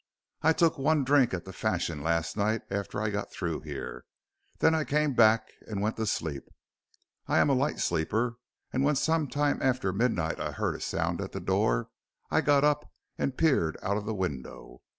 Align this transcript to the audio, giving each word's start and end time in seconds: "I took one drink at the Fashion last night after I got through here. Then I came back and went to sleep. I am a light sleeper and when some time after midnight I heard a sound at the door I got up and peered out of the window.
"I 0.41 0.51
took 0.53 0.79
one 0.79 1.03
drink 1.03 1.31
at 1.31 1.45
the 1.45 1.53
Fashion 1.53 2.01
last 2.01 2.35
night 2.35 2.63
after 2.71 2.99
I 2.99 3.11
got 3.11 3.31
through 3.31 3.59
here. 3.61 4.03
Then 4.57 4.73
I 4.73 4.83
came 4.83 5.13
back 5.13 5.49
and 5.67 5.79
went 5.79 5.95
to 5.97 6.07
sleep. 6.07 6.49
I 7.27 7.37
am 7.37 7.51
a 7.51 7.53
light 7.53 7.77
sleeper 7.79 8.37
and 8.73 8.83
when 8.83 8.95
some 8.95 9.27
time 9.27 9.61
after 9.61 9.93
midnight 9.93 10.39
I 10.39 10.53
heard 10.53 10.73
a 10.75 10.81
sound 10.81 11.21
at 11.21 11.33
the 11.33 11.39
door 11.39 11.89
I 12.31 12.41
got 12.41 12.63
up 12.63 12.89
and 13.19 13.37
peered 13.37 13.77
out 13.83 13.95
of 13.97 14.07
the 14.07 14.15
window. 14.15 14.81